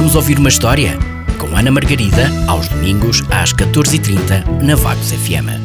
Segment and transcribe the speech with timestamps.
[0.00, 0.92] Vamos ouvir uma história?
[1.38, 5.60] Com Ana Margarida, aos domingos, às 14h30, na Vagos FM.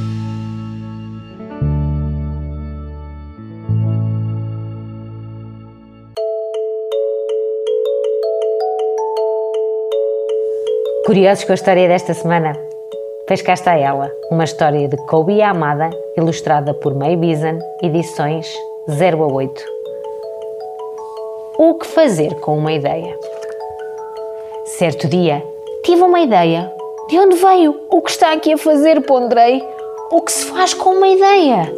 [11.05, 12.51] Curiosos com a história desta semana?
[13.25, 18.53] Pois cá está ela, uma história de Kobe Amada, ilustrada por May Bison, edições
[18.91, 19.63] 0 a 8.
[21.57, 23.17] O que fazer com uma ideia?
[24.77, 25.41] Certo dia,
[25.85, 26.69] tive uma ideia.
[27.07, 27.79] De onde veio?
[27.89, 28.99] O que está aqui a fazer?
[29.05, 29.63] Ponderei.
[30.11, 31.73] O que se faz com uma ideia?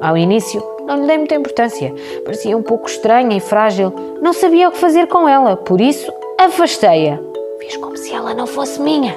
[0.00, 1.94] Ao início, não lhe dei muita importância.
[2.24, 3.92] Parecia um pouco estranha e frágil.
[4.20, 7.20] Não sabia o que fazer com ela, por isso afastei-a.
[7.60, 9.14] Fiz como se ela não fosse minha.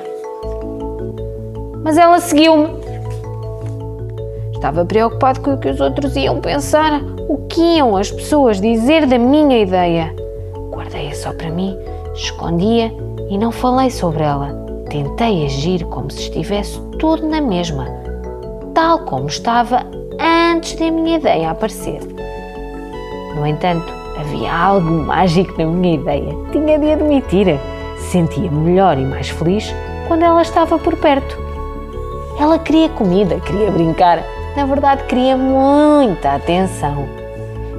[1.84, 2.70] Mas ela seguiu-me.
[4.54, 9.08] Estava preocupado com o que os outros iam pensar, o que iam as pessoas dizer
[9.08, 10.14] da minha ideia.
[10.70, 11.76] Guardei-a só para mim,
[12.14, 12.94] escondia
[13.30, 14.54] e não falei sobre ela.
[14.90, 17.88] Tentei agir como se estivesse tudo na mesma,
[18.74, 19.86] tal como estava
[20.20, 22.02] antes da minha ideia aparecer.
[23.36, 26.36] No entanto, havia algo mágico na minha ideia.
[26.52, 27.60] Tinha de admitir.
[27.98, 29.74] Sentia melhor e mais feliz
[30.08, 31.38] quando ela estava por perto.
[32.38, 34.22] Ela queria comida, queria brincar.
[34.56, 37.06] Na verdade, queria muita atenção.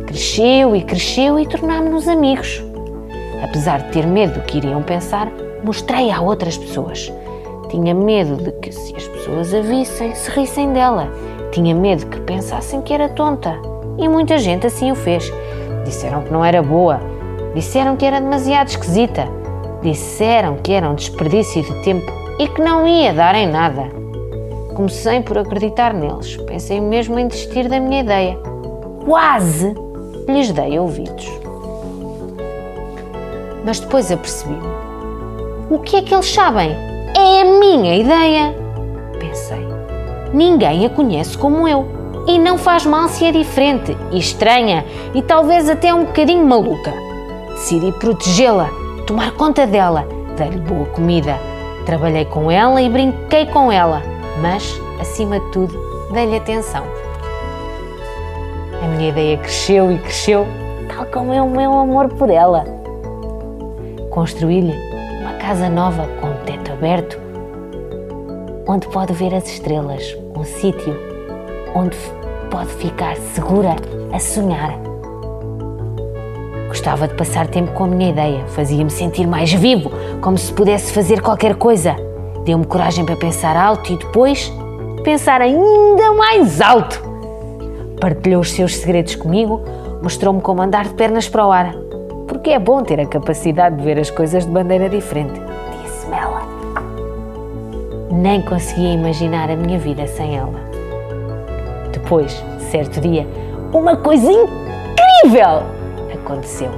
[0.07, 2.63] Cresceu e cresceu e tornámos-nos amigos.
[3.43, 5.29] Apesar de ter medo do que iriam pensar,
[5.65, 7.13] mostrei a outras pessoas.
[7.69, 11.11] Tinha medo de que, se as pessoas a vissem, se rissem dela.
[11.51, 13.59] Tinha medo que pensassem que era tonta.
[13.99, 15.31] E muita gente assim o fez.
[15.85, 17.01] Disseram que não era boa.
[17.55, 19.27] Disseram que era demasiado esquisita.
[19.83, 23.89] Disseram que era um desperdício de tempo e que não ia dar em nada.
[24.75, 26.37] Comecei por acreditar neles.
[26.47, 28.39] Pensei mesmo em desistir da minha ideia.
[29.05, 29.75] Quase
[30.29, 31.42] lhes dei ouvidos.
[33.65, 34.67] Mas depois apercebi-me.
[35.71, 36.77] O que é que eles sabem?
[37.17, 38.55] É a minha ideia.
[39.19, 39.67] Pensei.
[40.33, 41.87] Ninguém a conhece como eu.
[42.27, 44.85] E não faz mal se é diferente e estranha
[45.15, 46.93] e talvez até um bocadinho maluca.
[47.49, 48.71] Decidi protegê-la,
[49.07, 50.07] tomar conta dela,
[50.37, 51.37] dar-lhe boa comida.
[51.85, 54.03] Trabalhei com ela e brinquei com ela,
[54.41, 55.75] mas, acima de tudo,
[56.13, 56.85] dei-lhe atenção.
[58.83, 60.47] A minha ideia cresceu e cresceu,
[60.89, 62.82] tal como é o meu amor por ela.
[64.13, 64.75] Construí-lhe
[65.23, 67.19] uma casa nova com teto aberto,
[68.69, 70.95] onde pode ver as estrelas, um sítio
[71.75, 71.97] onde
[72.51, 73.75] pode ficar segura
[74.13, 74.79] a sonhar.
[76.69, 79.91] Gostava de passar tempo com a minha ideia, fazia-me sentir mais vivo,
[80.21, 81.97] como se pudesse fazer qualquer coisa.
[82.45, 84.53] Deu-me coragem para pensar alto e depois
[85.03, 87.03] pensar ainda mais alto.
[87.99, 89.63] Partilhou os seus segredos comigo,
[90.03, 91.82] mostrou-me como andar de pernas para o ar,
[92.43, 95.41] porque é bom ter a capacidade de ver as coisas de bandeira diferente,
[95.81, 96.43] disse-me ela.
[98.11, 100.59] Nem conseguia imaginar a minha vida sem ela.
[101.93, 103.29] Depois, certo dia,
[103.73, 105.63] uma coisa incrível
[106.13, 106.69] aconteceu.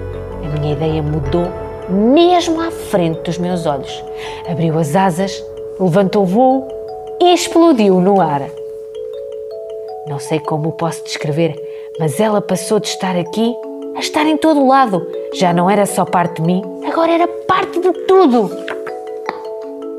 [0.45, 1.47] A minha ideia mudou
[1.89, 4.05] mesmo à frente dos meus olhos.
[4.47, 5.43] Abriu as asas,
[5.81, 6.69] levantou o voo
[7.23, 8.43] e explodiu no ar.
[10.07, 11.57] Não sei como posso descrever,
[11.99, 13.57] mas ela passou de estar aqui
[13.95, 15.07] a estar em todo lado.
[15.35, 18.51] Já não era só parte de mim, agora era parte de tudo.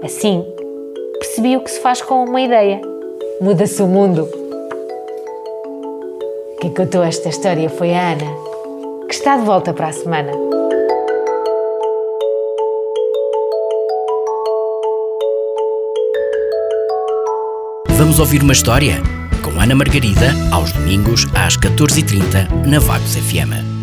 [0.04, 0.46] Assim,
[1.20, 2.80] percebi o que se faz com uma ideia.
[3.42, 4.28] Muda-se o mundo.
[6.62, 10.32] Quem contou esta história foi a Ana, que está de volta para a semana.
[17.90, 19.02] Vamos ouvir uma história?
[19.44, 23.75] Com Ana Margarida, aos domingos, às 14h30, na Vagos FM.